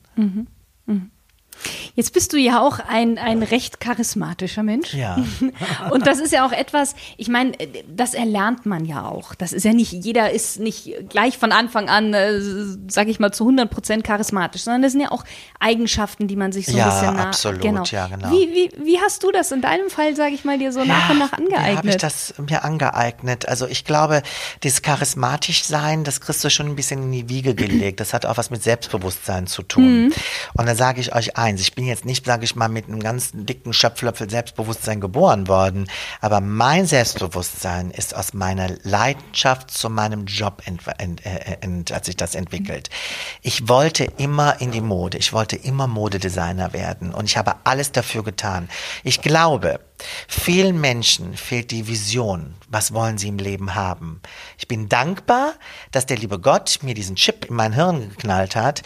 [1.96, 4.94] Jetzt bist du ja auch ein, ein recht charismatischer Mensch.
[4.94, 5.18] Ja.
[5.92, 7.54] Und das ist ja auch etwas, ich meine,
[7.88, 9.34] das erlernt man ja auch.
[9.36, 12.40] Das ist ja nicht, jeder ist nicht gleich von Anfang an, äh,
[12.88, 15.24] sage ich mal, zu 100 Prozent charismatisch, sondern das sind ja auch
[15.60, 17.84] Eigenschaften, die man sich so Ja, ein bisschen nach, absolut, genau.
[17.86, 18.30] ja, genau.
[18.32, 21.10] Wie, wie, wie hast du das in deinem Fall, sage ich mal, dir so nach
[21.10, 22.04] und nach Wie habe ich angeeignet?
[22.04, 23.48] das mir angeeignet?
[23.48, 24.22] Also ich glaube,
[24.64, 28.00] dieses charismatisch sein, das kriegst du schon ein bisschen in die Wiege gelegt.
[28.00, 30.14] Das hat auch was mit Selbstbewusstsein zu tun.
[30.54, 33.00] Und dann sage ich euch eins, ich bin jetzt nicht, sage ich mal, mit einem
[33.00, 35.88] ganz dicken Schöpflöpfel Selbstbewusstsein geboren worden,
[36.22, 42.06] aber mein Selbstbewusstsein ist aus meiner Leidenschaft zu meinem Job ent, ent, äh, ent, hat
[42.06, 42.90] sich das entwickelt.
[43.42, 47.92] Ich wollte immer in die Mode, ich wollte immer Modedesigner werden und ich habe alles
[47.92, 48.68] dafür getan.
[49.04, 49.80] Ich glaube,
[50.28, 52.56] Vielen Menschen fehlt die Vision.
[52.68, 54.22] Was wollen sie im Leben haben?
[54.58, 55.54] Ich bin dankbar,
[55.92, 58.84] dass der liebe Gott mir diesen Chip in mein Hirn geknallt hat,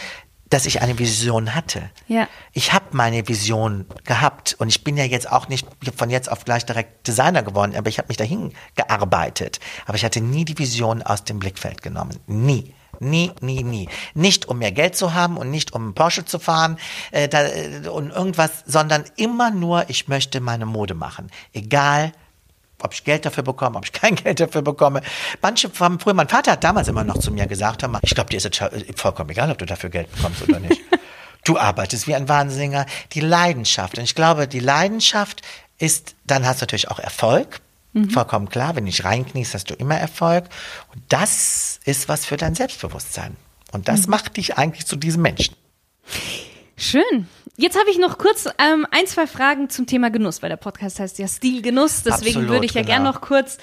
[0.49, 1.89] dass ich eine Vision hatte.
[2.07, 2.27] Ja.
[2.53, 6.45] Ich habe meine Vision gehabt und ich bin ja jetzt auch nicht von jetzt auf
[6.45, 9.59] gleich direkt Designer geworden, aber ich habe mich dahin gearbeitet.
[9.85, 12.17] Aber ich hatte nie die Vision aus dem Blickfeld genommen.
[12.27, 12.73] Nie.
[13.01, 13.87] Nie, nie, nie.
[14.13, 16.77] Nicht um mehr Geld zu haben und nicht um einen Porsche zu fahren
[17.11, 21.31] äh, da, äh, und irgendwas, sondern immer nur, ich möchte meine Mode machen.
[21.53, 22.11] Egal,
[22.83, 25.01] ob ich Geld dafür bekomme, ob ich kein Geld dafür bekomme.
[25.41, 28.29] Manche haben früher, mein Vater hat damals immer noch zu mir gesagt, mal, ich glaube,
[28.29, 30.79] dir ist es scha- vollkommen egal, ob du dafür Geld bekommst oder nicht.
[31.45, 32.85] du arbeitest wie ein Wahnsinniger.
[33.13, 33.97] Die Leidenschaft.
[33.97, 35.41] Und ich glaube, die Leidenschaft
[35.77, 37.61] ist, dann hast du natürlich auch Erfolg.
[38.11, 40.45] Vollkommen klar, wenn du nicht reinkniest, hast du immer Erfolg.
[40.93, 43.35] Und das ist was für dein Selbstbewusstsein.
[43.71, 45.55] Und das macht dich eigentlich zu diesem Menschen.
[46.79, 47.27] Schön.
[47.57, 50.99] Jetzt habe ich noch kurz ähm, ein, zwei Fragen zum Thema Genuss, weil der Podcast
[50.99, 52.03] heißt ja Stilgenuss.
[52.03, 52.93] Deswegen Absolut, würde ich ja genau.
[52.93, 53.57] gern noch kurz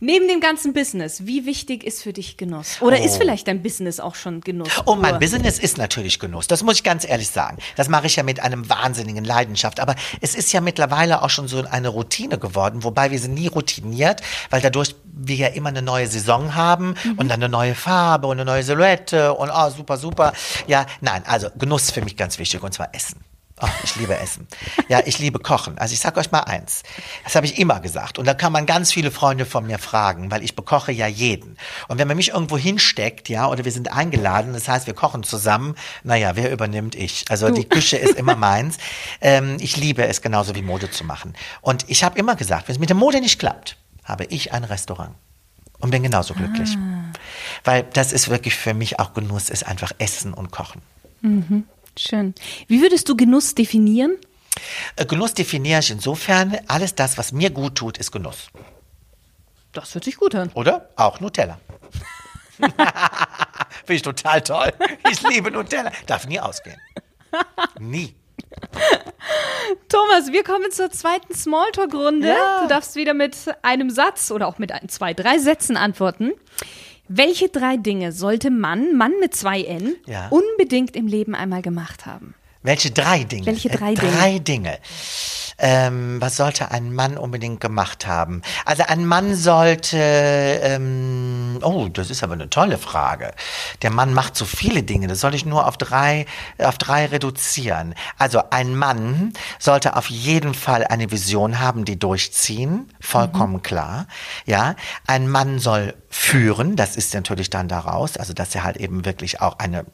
[0.00, 2.80] Neben dem ganzen Business, wie wichtig ist für dich Genuss?
[2.80, 3.04] Oder Oh.
[3.04, 4.68] ist vielleicht dein Business auch schon Genuss?
[4.86, 5.18] Oh, mein?
[5.18, 6.46] Business ist natürlich Genuss.
[6.46, 7.58] Das muss ich ganz ehrlich sagen.
[7.76, 9.80] Das mache ich ja mit einem wahnsinnigen Leidenschaft.
[9.80, 13.48] Aber es ist ja mittlerweile auch schon so eine Routine geworden, wobei wir sind nie
[13.48, 18.28] routiniert, weil dadurch wir ja immer eine neue Saison haben und dann eine neue Farbe
[18.28, 20.32] und eine neue Silhouette und oh, super, super.
[20.68, 23.16] Ja, nein, also Genuss ist für mich ganz wichtig und zwar Essen.
[23.60, 24.46] Oh, ich liebe Essen.
[24.88, 25.78] Ja, ich liebe Kochen.
[25.78, 26.82] Also ich sag euch mal eins.
[27.24, 28.18] Das habe ich immer gesagt.
[28.18, 31.56] Und da kann man ganz viele Freunde von mir fragen, weil ich bekoche ja jeden.
[31.88, 35.24] Und wenn man mich irgendwo hinsteckt, ja, oder wir sind eingeladen, das heißt, wir kochen
[35.24, 37.24] zusammen, naja, wer übernimmt ich?
[37.28, 38.78] Also die Küche ist immer meins.
[39.20, 41.34] Ähm, ich liebe es genauso wie Mode zu machen.
[41.60, 44.64] Und ich habe immer gesagt, wenn es mit der Mode nicht klappt, habe ich ein
[44.64, 45.14] Restaurant.
[45.80, 46.76] Und bin genauso glücklich.
[47.64, 50.82] Weil das ist wirklich für mich auch Genuss, ist einfach Essen und Kochen.
[51.98, 52.34] Schön.
[52.66, 54.16] Wie würdest du Genuss definieren?
[54.96, 58.48] Äh, Genuss definiere ich insofern, alles das, was mir gut tut, ist Genuss.
[59.72, 60.50] Das hört sich gut an.
[60.54, 60.88] Oder?
[60.96, 61.58] Auch Nutella.
[62.58, 64.72] Finde ich total toll.
[65.10, 65.92] Ich liebe Nutella.
[66.06, 66.80] Darf nie ausgehen.
[67.78, 68.14] Nie.
[69.88, 72.28] Thomas, wir kommen zur zweiten Smalltalk-Runde.
[72.28, 72.62] Ja.
[72.62, 76.32] Du darfst wieder mit einem Satz oder auch mit ein, zwei, drei Sätzen antworten.
[77.08, 80.28] Welche drei Dinge sollte Mann, Mann mit zwei N, Ja.
[80.28, 82.34] unbedingt im Leben einmal gemacht haben?
[82.62, 83.46] Welche drei Dinge?
[83.46, 84.12] Welche drei äh, Dinge?
[84.12, 84.78] Drei Dinge.
[85.58, 88.42] Ähm, was sollte ein Mann unbedingt gemacht haben?
[88.64, 93.32] Also ein Mann sollte, ähm, oh, das ist aber eine tolle Frage.
[93.82, 96.26] Der Mann macht so viele Dinge, das soll ich nur auf drei,
[96.58, 97.94] auf drei reduzieren.
[98.18, 104.06] Also ein Mann sollte auf jeden Fall eine Vision haben, die durchziehen, vollkommen klar.
[104.46, 109.04] Ja, ein Mann soll führen, das ist natürlich dann daraus, also dass er halt eben
[109.04, 109.84] wirklich auch eine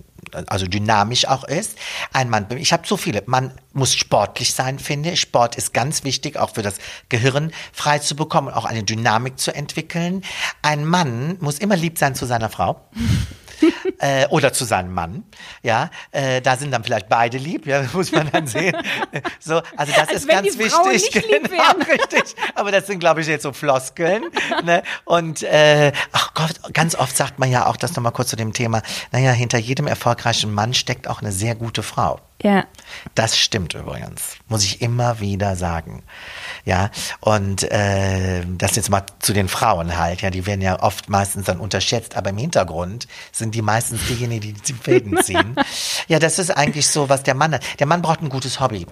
[0.47, 1.79] also dynamisch auch ist.
[2.12, 3.23] Ein Mann, ich habe so viele.
[3.27, 5.20] Man muss sportlich sein, finde ich.
[5.20, 6.77] Sport ist ganz wichtig, auch für das
[7.09, 10.23] Gehirn frei zu bekommen und auch eine Dynamik zu entwickeln.
[10.62, 12.81] Ein Mann muss immer lieb sein zu seiner Frau.
[13.98, 15.24] Äh, oder zu seinem Mann,
[15.62, 18.77] ja, äh, da sind dann vielleicht beide lieb, ja, muss man dann sehen.
[19.40, 22.35] So, also das Als ist ganz wichtig, genau, richtig.
[22.55, 24.24] Aber das sind, glaube ich, jetzt so Floskeln.
[24.64, 24.83] Ne?
[25.05, 28.53] Und äh, ach Gott, ganz oft sagt man ja auch, das nochmal kurz zu dem
[28.53, 32.20] Thema, naja, hinter jedem erfolgreichen Mann steckt auch eine sehr gute Frau.
[32.42, 32.64] Ja.
[33.14, 36.03] Das stimmt übrigens, muss ich immer wieder sagen.
[36.64, 41.09] Ja, und äh, das jetzt mal zu den Frauen halt, ja, die werden ja oft
[41.09, 45.57] meistens dann unterschätzt, aber im Hintergrund sind die meistens diejenigen, die die Fäden ziehen.
[46.09, 47.62] ja, das ist eigentlich so, was der Mann hat.
[47.79, 48.87] Der Mann braucht ein gutes Hobby.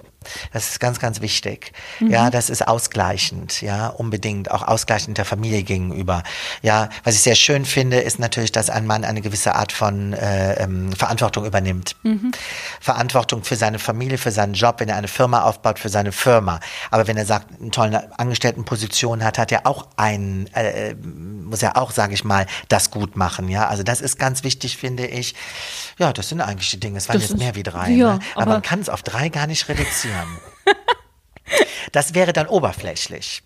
[0.51, 1.73] Das ist ganz, ganz wichtig.
[1.99, 6.23] Ja, das ist ausgleichend, ja, unbedingt, auch ausgleichend der Familie gegenüber.
[6.61, 10.13] Ja, was ich sehr schön finde, ist natürlich, dass ein Mann eine gewisse Art von
[10.13, 11.95] äh, ähm, Verantwortung übernimmt.
[12.79, 16.59] Verantwortung für seine Familie, für seinen Job, wenn er eine Firma aufbaut, für seine Firma.
[16.91, 21.77] Aber wenn er sagt, eine tolle Angestelltenposition hat, hat er auch ein, äh, muss er
[21.77, 23.49] auch, sage ich mal, das gut machen.
[23.49, 25.33] Ja, also das ist ganz wichtig, finde ich.
[25.97, 26.97] Ja, das sind eigentlich die Dinge.
[26.97, 27.89] Es waren Das jetzt ist- mehr wie drei.
[27.89, 28.19] ja, ne?
[28.33, 30.27] aber, aber- man kann es auf drei gar nicht reduzieren.
[31.91, 33.43] das wäre dann oberflächlich.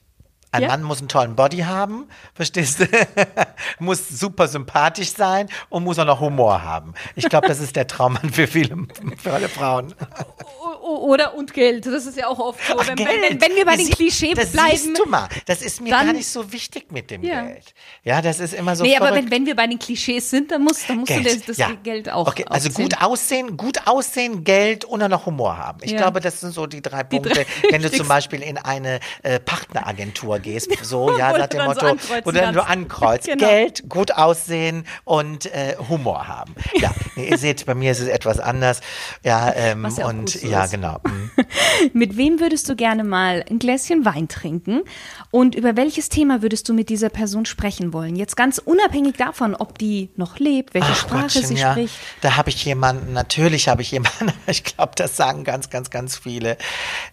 [0.52, 0.68] Ein Ja.
[0.70, 2.86] Mann muss einen tollen Body haben, verstehst du?
[3.80, 6.94] muss super sympathisch sein und muss auch noch Humor haben.
[7.16, 8.78] Ich glaube, das ist der Traummann für viele,
[9.22, 9.94] für alle Frauen.
[10.98, 11.86] Oder und Geld.
[11.86, 12.76] Das ist ja auch oft so.
[12.80, 13.10] Ach, wenn, Geld.
[13.22, 14.78] wenn, wenn wir bei den Klischees bleiben.
[14.78, 17.42] Siehst du mal, das ist mir dann- gar nicht so wichtig mit dem Ja.
[17.44, 17.74] Geld.
[18.04, 19.26] Ja, das ist immer so nee, aber verrückt.
[19.26, 21.72] wenn, wenn wir bei den Klischees sind, dann, muss, dann musst du das, das ja.
[21.84, 25.80] Geld auch Okay, also gut aussehen, gut aussehen, Geld und dann noch Humor haben.
[25.84, 25.98] Ich Ja.
[25.98, 27.30] glaube, das sind so die drei Punkte.
[27.30, 28.08] drei wenn du zum.
[28.08, 32.52] Beispiel in eine äh, Partneragentur gehst, so, ja, nach dem so Motto, ankreuzen wo du
[32.54, 33.28] nur ankreuzt.
[33.38, 33.46] Genau.
[33.46, 36.56] Geld, gut aussehen und äh, Humor haben.
[36.76, 38.80] Ja, nee, ihr seht, bei mir ist es etwas anders.
[39.24, 40.87] Ja, ähm, und so ja, genau.
[41.04, 41.32] Mhm.
[41.94, 44.84] Mit wem würdest du gerne mal ein Gläschen Wein trinken?
[45.32, 48.16] Und über welches Thema würdest du mit dieser Person sprechen wollen?
[48.16, 51.72] Jetzt ganz unabhängig davon, ob die noch lebt, welche Ach Sprache Gottchen, sie ja.
[51.72, 51.96] spricht.
[52.22, 56.18] Da habe ich jemanden, natürlich habe ich jemanden, ich glaube, das sagen ganz, ganz, ganz
[56.18, 56.58] viele,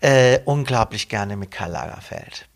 [0.01, 2.49] äh, unglaublich gerne mit Karl Lagerfeld.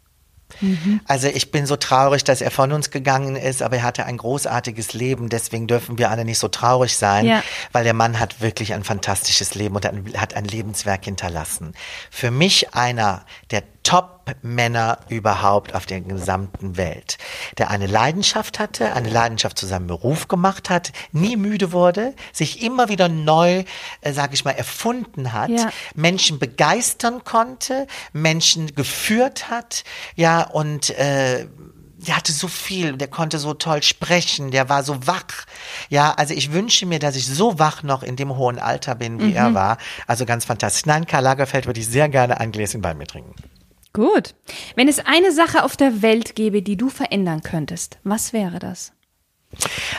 [0.60, 1.00] Mhm.
[1.06, 4.16] Also ich bin so traurig, dass er von uns gegangen ist, aber er hatte ein
[4.16, 7.42] großartiges Leben, deswegen dürfen wir alle nicht so traurig sein, Ja.
[7.72, 9.84] weil der Mann hat wirklich ein fantastisches Leben und
[10.16, 11.74] hat ein Lebenswerk hinterlassen.
[12.10, 17.16] Für mich einer der Top-Männer überhaupt auf der gesamten Welt,
[17.56, 22.62] der eine Leidenschaft hatte, eine Leidenschaft zu seinem Beruf gemacht hat, nie müde wurde, sich
[22.62, 23.64] immer wieder neu,
[24.02, 25.70] äh, sage ich mal, erfunden hat, Ja.
[25.94, 29.84] Menschen begeistern konnte, Menschen geführt hat,
[30.16, 31.46] ja, und äh,
[31.96, 35.46] der hatte so viel, der konnte so toll sprechen, der war so wach.
[35.88, 39.18] Ja, also ich wünsche mir, dass ich so wach noch in dem hohen Alter bin,
[39.18, 39.78] wie er war.
[40.06, 40.84] Also ganz fantastisch.
[40.84, 43.34] Nein, Karl Lagerfeld würde ich sehr gerne ein Gläschen Wein mit trinken.
[43.92, 44.34] Gut.
[44.74, 48.92] Wenn es eine Sache auf der Welt gäbe, die du verändern könntest, was wäre das?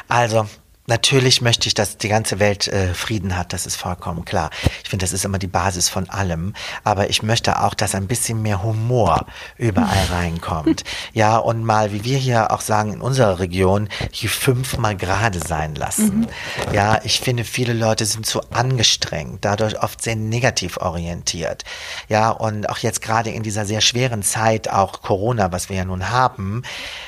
[0.08, 0.48] Also,
[0.90, 4.50] Natürlich möchte ich, dass die ganze Welt äh, Frieden hat, das ist vollkommen klar.
[4.84, 6.54] Ich finde, das ist immer die Basis von allem.
[6.84, 10.84] Aber ich möchte auch, dass ein bisschen mehr Humor überall reinkommt.
[11.14, 15.76] Ja, und mal, wie wir hier auch sagen, in unserer Region, hier fünfmal gerade sein
[15.76, 16.22] lassen.
[16.22, 16.74] Mhm.
[16.74, 21.66] Ja, ich finde, viele Leute sind zu angestrengt, dadurch oft sehr negativ orientiert.
[22.08, 25.86] Ja, und auch jetzt gerade in dieser sehr schweren Zeit, auch Corona, was wir ja
[25.86, 26.64] nun haben,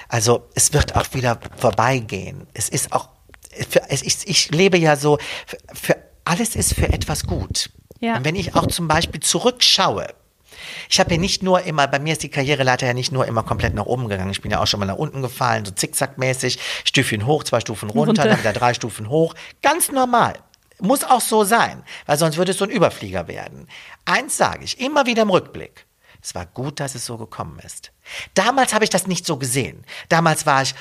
[0.07, 2.45] also es wird auch wieder vorbeigehen.
[2.53, 3.07] Es ist auch
[3.89, 7.69] ich, ich lebe ja so, für, für alles ist für etwas gut.
[7.99, 8.17] Ja.
[8.17, 10.07] Und wenn ich auch zum Beispiel zurückschaue,
[10.89, 13.43] ich habe ja nicht nur immer, bei mir ist die Karriereleiter ja nicht nur immer
[13.43, 14.31] komplett nach oben gegangen.
[14.31, 17.89] Ich bin ja auch schon mal nach unten gefallen, so zickzackmäßig, Stufchen hoch, zwei Stufen
[17.89, 18.23] runter, runter.
[18.23, 19.33] dann wieder drei Stufen hoch.
[19.61, 20.33] Ganz normal.
[20.79, 23.67] Muss auch so sein, weil sonst würde es so ein Überflieger werden.
[24.05, 25.85] Eins sage ich, immer wieder im Rückblick.
[26.23, 27.91] Es war gut, dass es so gekommen ist.
[28.33, 29.85] Damals habe ich das nicht so gesehen.
[30.09, 30.75] Damals war ich,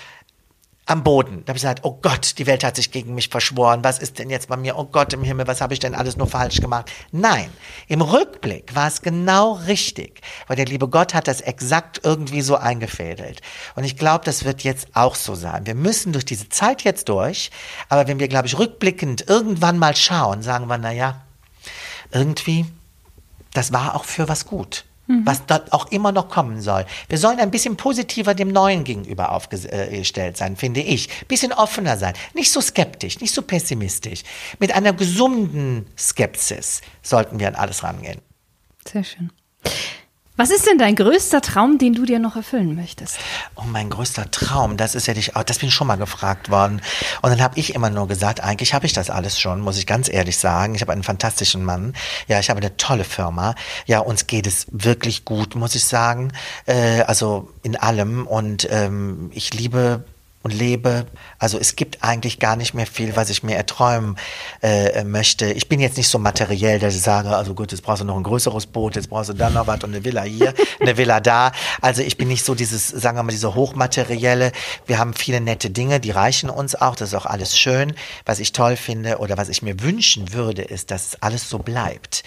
[0.86, 1.44] am Boden.
[1.44, 3.84] Da habe ich gesagt, oh Gott, die Welt hat sich gegen mich verschworen.
[3.84, 4.76] Was ist denn jetzt bei mir?
[4.76, 6.90] Oh Gott im Himmel, was habe ich denn alles nur falsch gemacht?
[7.12, 7.50] Nein,
[7.86, 12.56] im Rückblick war es genau richtig, weil der liebe Gott hat das exakt irgendwie so
[12.56, 13.40] eingefädelt.
[13.76, 15.66] Und ich glaube, das wird jetzt auch so sein.
[15.66, 17.50] Wir müssen durch diese Zeit jetzt durch,
[17.88, 21.22] aber wenn wir, glaube ich, rückblickend irgendwann mal schauen, sagen wir, na ja,
[22.10, 22.66] irgendwie,
[23.54, 25.26] das war auch für was gut mhm.
[25.26, 26.86] was dort auch immer noch kommen soll.
[27.08, 31.08] Wir sollen ein bisschen positiver dem Neuen gegenüber aufgestellt sein, finde ich.
[31.26, 32.14] Bisschen offener sein.
[32.34, 34.22] Nicht so skeptisch, nicht so pessimistisch.
[34.58, 38.20] Mit einer gesunden Skepsis sollten wir an alles rangehen.
[38.86, 39.30] Sehr schön.
[40.40, 43.18] Was ist denn dein größter Traum, den du dir noch erfüllen möchtest?
[43.56, 46.80] Oh, mein größter Traum, das ist ja dich, oh, das bin schon mal gefragt worden.
[47.20, 49.86] Und dann habe ich immer nur gesagt, eigentlich habe ich das alles schon, muss ich
[49.86, 50.74] ganz ehrlich sagen.
[50.74, 51.92] Ich habe einen fantastischen Mann.
[52.26, 53.54] Ja, ich habe eine tolle Firma.
[53.84, 56.32] Ja, uns geht es wirklich gut, muss ich sagen.
[56.64, 58.26] Äh, also in allem.
[58.26, 60.06] Und ähm, ich liebe
[60.42, 61.06] und lebe.
[61.38, 64.16] Also es gibt eigentlich gar nicht mehr viel, was ich mir erträumen
[64.62, 65.52] äh, möchte.
[65.52, 68.16] Ich bin jetzt nicht so materiell, dass ich sage, also gut, jetzt brauchst du noch
[68.16, 71.20] ein größeres Boot, jetzt brauchst du dann noch was und eine Villa hier, eine Villa
[71.20, 71.52] da.
[71.82, 74.52] Also ich bin nicht so dieses, sagen wir mal, diese hochmaterielle.
[74.86, 77.92] Wir haben viele nette Dinge, die reichen uns auch, das ist auch alles schön.
[78.24, 82.22] Was ich toll finde oder was ich mir wünschen würde, ist, dass alles so bleibt.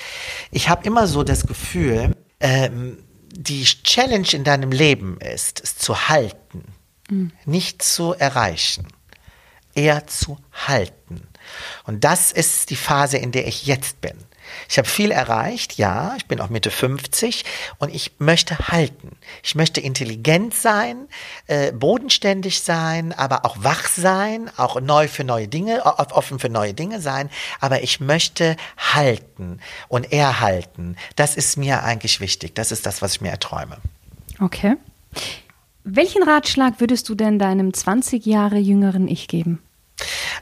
[0.52, 3.00] Ich habe immer so das Gefühl, ähm,
[3.36, 6.64] die Challenge in deinem Leben ist, es zu halten
[7.46, 8.88] nicht zu erreichen,
[9.74, 11.28] eher zu halten.
[11.86, 14.18] Und das ist die Phase, in der ich jetzt bin.
[14.70, 17.46] Ich habe viel erreicht, ja, ich bin auch Mitte 50
[17.80, 19.18] und ich möchte halten.
[19.42, 21.08] Ich möchte intelligent sein,
[21.48, 26.74] äh, bodenständig sein, aber auch wach sein, auch neu für neue Dinge, offen für neue
[26.74, 30.98] Dinge sein, aber ich möchte halten und erhalten.
[31.16, 32.56] Das ist mir eigentlich wichtig.
[32.56, 33.78] Das ist das, was ich mir erträume.
[34.40, 34.76] Okay.
[35.84, 39.62] Welchen Ratschlag würdest du denn deinem 20 Jahre jüngeren Ich geben?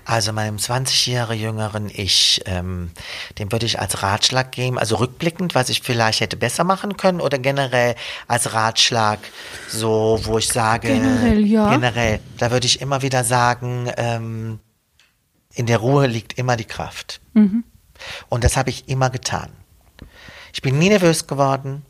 [0.06, 2.91] Also meinem 20 Jahre jüngeren Ich, ähm,
[3.38, 7.21] dem würde ich als Ratschlag geben, also rückblickend, was ich vielleicht hätte besser machen können
[7.21, 7.95] oder generell
[8.27, 9.19] als Ratschlag,
[9.67, 11.69] so wo ich sage, generell, ja.
[11.69, 14.60] generell, da würde ich immer wieder sagen, ähm,
[15.54, 17.19] in der Ruhe liegt immer die Kraft.
[17.34, 17.63] Mhm.
[18.30, 19.49] Und das habe ich immer getan.
[20.54, 21.86] Ich bin nie nervös geworden.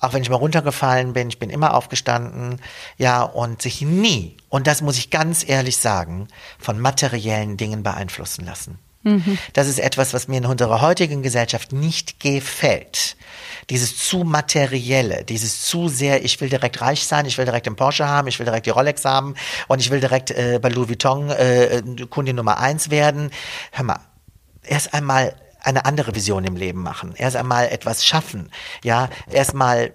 [0.00, 2.60] Auch wenn ich mal runtergefallen bin, ich bin immer aufgestanden,
[2.98, 8.44] ja, und sich nie, und das muss ich ganz ehrlich sagen, von materiellen Dingen beeinflussen
[8.46, 8.78] lassen.
[9.02, 9.38] Mhm.
[9.52, 13.16] Das ist etwas, was mir in unserer heutigen Gesellschaft nicht gefällt.
[13.70, 17.76] Dieses zu materielle, dieses zu sehr, ich will direkt reich sein, ich will direkt den
[17.76, 19.34] Porsche haben, ich will direkt die Rolex haben
[19.68, 23.30] und ich will direkt äh, bei Louis Vuitton äh, Kundin Nummer eins werden.
[23.72, 24.00] Hör mal,
[24.62, 25.34] erst einmal
[25.68, 27.14] eine andere Vision im Leben machen.
[27.14, 28.50] Erst einmal etwas schaffen.
[28.82, 29.92] Ja, erstmal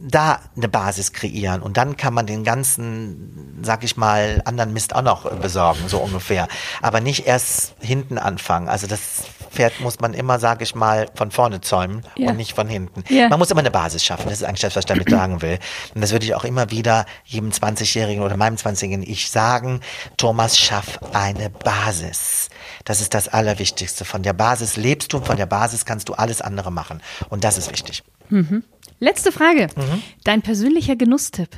[0.00, 4.94] da eine Basis kreieren und dann kann man den ganzen, sag ich mal, anderen Mist
[4.94, 6.48] auch noch besorgen, so ungefähr.
[6.80, 8.68] Aber nicht erst hinten anfangen.
[8.68, 12.30] Also das Pferd muss man immer, sag ich mal, von vorne zäumen ja.
[12.30, 13.04] und nicht von hinten.
[13.08, 13.28] Ja.
[13.28, 14.28] Man muss immer eine Basis schaffen.
[14.28, 15.58] Das ist eigentlich das, was ich damit sagen will.
[15.94, 19.80] Und das würde ich auch immer wieder jedem 20-Jährigen oder meinem 20-Jährigen ich sagen,
[20.16, 22.48] Thomas, schaff eine Basis.
[22.84, 24.04] Das ist das Allerwichtigste.
[24.04, 27.02] Von der Basis lebst du und von der Basis kannst du alles andere machen.
[27.28, 28.02] Und das ist wichtig.
[28.30, 28.62] Mhm.
[29.00, 29.68] Letzte Frage.
[29.76, 30.02] Mhm.
[30.24, 31.48] Dein persönlicher Genusstipp.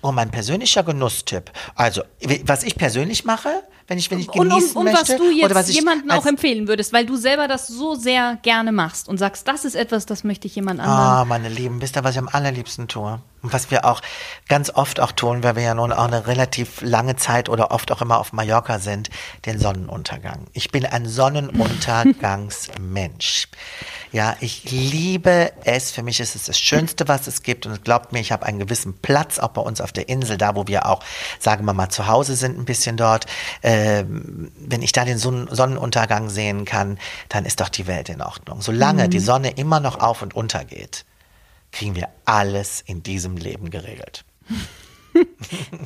[0.00, 1.50] Oh, mein persönlicher Genusstipp.
[1.74, 2.02] Also,
[2.44, 3.50] was ich persönlich mache,
[3.86, 5.12] wenn ich, wenn ich genießen und, um, und möchte.
[5.12, 8.72] was du jetzt was jemandem auch empfehlen würdest, weil du selber das so sehr gerne
[8.72, 10.98] machst und sagst, das ist etwas, das möchte ich jemand anderem.
[10.98, 13.20] Ah, meine Lieben, wisst ihr, was ich am allerliebsten tue?
[13.42, 14.00] Und was wir auch
[14.48, 17.90] ganz oft auch tun, weil wir ja nun auch eine relativ lange Zeit oder oft
[17.90, 19.10] auch immer auf Mallorca sind,
[19.46, 20.46] den Sonnenuntergang.
[20.52, 23.48] Ich bin ein Sonnenuntergangsmensch.
[24.12, 25.90] Ja, ich liebe es.
[25.90, 27.66] Für mich ist es das Schönste, was es gibt.
[27.66, 30.54] Und glaubt mir, ich habe einen gewissen Platz, auch bei uns auf der Insel, da
[30.54, 31.00] wo wir auch,
[31.38, 33.26] sagen wir mal, zu Hause sind, ein bisschen dort.
[33.62, 36.98] Ähm, wenn ich da den Sonnenuntergang sehen kann,
[37.30, 38.60] dann ist doch die Welt in Ordnung.
[38.60, 39.10] Solange mhm.
[39.10, 41.06] die Sonne immer noch auf und unter geht,
[41.72, 44.24] kriegen wir alles in diesem Leben geregelt.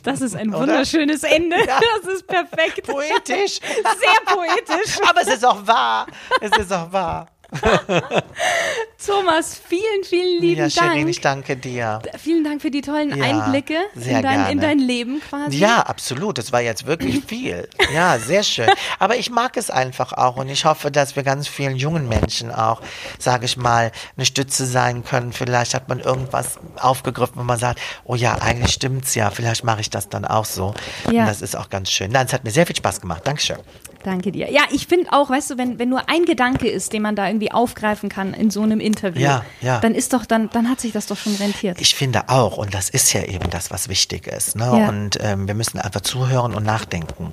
[0.05, 1.57] Das ist ein wunderschönes Ende.
[1.67, 1.81] Ja.
[1.81, 2.87] Das ist perfekt.
[2.87, 3.59] Poetisch.
[3.59, 5.01] Sehr poetisch.
[5.09, 6.07] Aber es ist auch wahr.
[6.41, 7.27] Es ist auch wahr.
[9.07, 10.93] Thomas, vielen, vielen lieben ja, Dank.
[10.93, 12.01] Shirin, ich danke dir.
[12.19, 15.59] Vielen Dank für die tollen ja, Einblicke in dein, in, dein, Leben quasi.
[15.59, 16.39] Ja, absolut.
[16.39, 17.69] Das war jetzt wirklich viel.
[17.95, 18.69] Ja, sehr schön.
[18.99, 22.51] Aber ich mag es einfach auch und ich hoffe, dass wir ganz vielen jungen Menschen
[22.51, 22.81] auch,
[23.19, 25.33] sage ich mal, eine Stütze sein können.
[25.33, 29.31] Vielleicht hat man irgendwas aufgegriffen, wo man sagt, oh ja, eigentlich stimmt's ja.
[29.31, 30.75] Vielleicht mache ich das dann auch so.
[31.11, 31.21] Ja.
[31.21, 32.11] Und das ist auch ganz schön.
[32.11, 33.23] Nein, es hat mir sehr viel Spaß gemacht.
[33.25, 33.59] Dankeschön.
[34.07, 34.53] Danke dir.
[34.53, 37.27] Ja, ich finde auch, weißt du, wenn, wenn nur ein Gedanke ist, den man da
[37.27, 39.81] irgendwie aufgreifen kann in so einem Interview, ja, ja.
[39.81, 41.81] dann ist doch, dann, dann hat sich das doch schon rentiert.
[41.81, 44.55] Ich finde auch, und das ist ja eben das, was wichtig ist.
[44.55, 44.63] Ne?
[44.65, 44.89] Ja.
[44.89, 47.33] Und ähm, wir müssen einfach zuhören und nachdenken.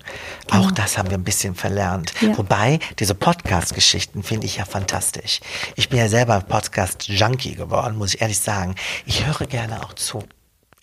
[0.49, 0.71] Auch genau.
[0.71, 2.11] das haben wir ein bisschen verlernt.
[2.37, 5.41] Wobei, diese Podcast-Geschichten finde ich ja fantastisch.
[5.75, 8.73] Ich bin ja selber Podcast-Junkie geworden, muss ich ehrlich sagen.
[9.05, 10.23] Ich höre gerne auch zu.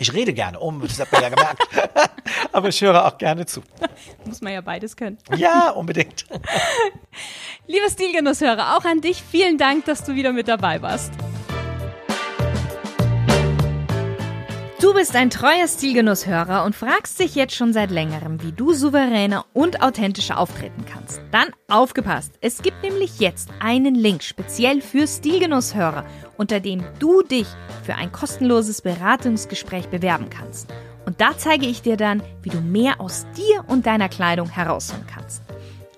[0.01, 1.63] Ich rede gerne um, das hat man ja gemerkt.
[2.53, 3.61] Aber ich höre auch gerne zu.
[4.25, 5.19] Muss man ja beides können.
[5.37, 6.25] Ja, unbedingt.
[7.67, 11.13] Liebe Stilgenusshörer, auch an dich vielen Dank, dass du wieder mit dabei warst.
[14.81, 19.45] Du bist ein treuer Stilgenusshörer und fragst dich jetzt schon seit längerem, wie du souveräner
[19.53, 21.21] und authentischer auftreten kannst.
[21.31, 22.33] Dann aufgepasst!
[22.41, 26.07] Es gibt nämlich jetzt einen Link speziell für Stilgenusshörer,
[26.41, 27.47] unter dem du dich
[27.85, 30.73] für ein kostenloses Beratungsgespräch bewerben kannst.
[31.05, 35.05] Und da zeige ich dir dann, wie du mehr aus dir und deiner Kleidung herausholen
[35.07, 35.43] kannst.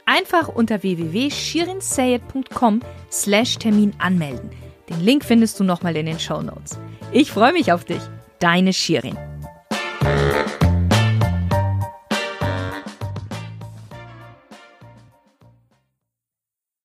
[0.05, 4.51] Einfach unter www.shirinsayed.com slash Termin anmelden.
[4.89, 6.77] Den Link findest du nochmal in den Show Notes.
[7.13, 8.03] Ich freue mich auf dich.
[8.41, 9.17] Deine Shirin.